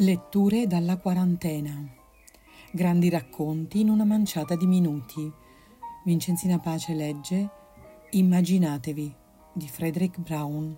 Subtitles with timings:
[0.00, 1.84] Letture dalla quarantena.
[2.70, 5.28] Grandi racconti in una manciata di minuti.
[6.04, 7.50] Vincenzina Pace legge
[8.10, 9.12] Immaginatevi
[9.52, 10.76] di Frederick Brown.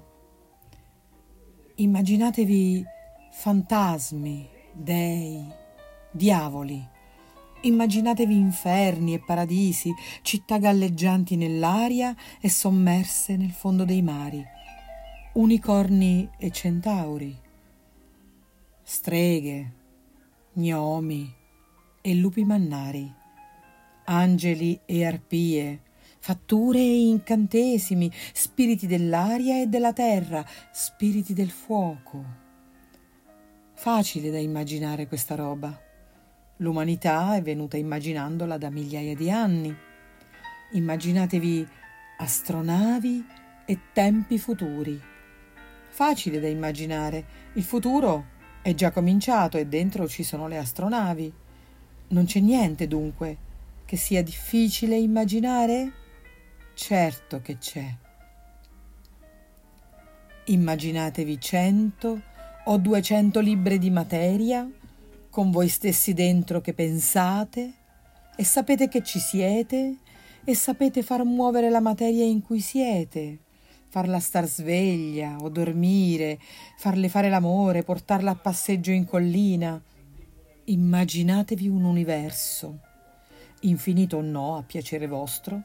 [1.75, 2.83] Immaginatevi
[3.31, 5.47] fantasmi, dei,
[6.11, 6.83] diavoli.
[7.61, 9.93] Immaginatevi inferni e paradisi,
[10.23, 14.43] città galleggianti nell'aria e sommerse nel fondo dei mari,
[15.35, 17.49] unicorni e centauri
[18.93, 19.73] streghe,
[20.55, 21.33] gnomi
[22.01, 23.09] e lupi mannari,
[24.07, 25.81] angeli e arpie,
[26.19, 32.25] fatture e incantesimi, spiriti dell'aria e della terra, spiriti del fuoco.
[33.75, 35.81] Facile da immaginare questa roba.
[36.57, 39.73] L'umanità è venuta immaginandola da migliaia di anni.
[40.73, 41.65] Immaginatevi
[42.19, 43.25] astronavi
[43.67, 45.01] e tempi futuri.
[45.91, 47.25] Facile da immaginare.
[47.53, 51.33] Il futuro è già cominciato e dentro ci sono le astronavi.
[52.09, 53.37] Non c'è niente dunque
[53.85, 55.93] che sia difficile immaginare?
[56.75, 57.97] Certo che c'è.
[60.45, 62.23] Immaginatevi cento
[62.65, 64.69] o duecento libbre di materia
[65.31, 67.73] con voi stessi dentro che pensate
[68.37, 69.97] e sapete che ci siete
[70.45, 73.39] e sapete far muovere la materia in cui siete
[73.91, 76.39] farla star sveglia o dormire,
[76.77, 79.83] farle fare l'amore, portarla a passeggio in collina.
[80.65, 82.79] Immaginatevi un universo,
[83.63, 85.63] infinito o no, a piacere vostro,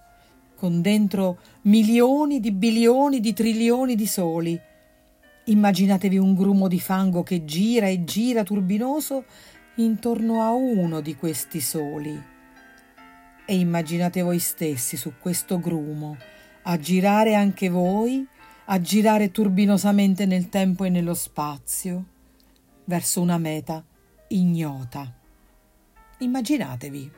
[0.55, 4.59] con dentro milioni di bilioni di trilioni di soli.
[5.43, 9.25] Immaginatevi un grumo di fango che gira e gira turbinoso
[9.75, 12.19] intorno a uno di questi soli.
[13.45, 16.17] E immaginate voi stessi su questo grumo,
[16.67, 18.25] a girare anche voi,
[18.65, 22.05] a girare turbinosamente nel tempo e nello spazio,
[22.85, 23.83] verso una meta
[24.29, 25.13] ignota.
[26.19, 27.11] Immaginatevi.